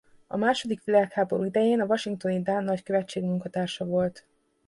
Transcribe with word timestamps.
A 0.27 0.37
második 0.37 0.83
világháború 0.83 1.43
idején 1.43 1.81
a 1.81 1.85
washingtoni 1.85 2.41
dán 2.41 2.63
nagykövetség 2.63 3.23
munkatársa 3.23 3.85
volt. 3.85 4.25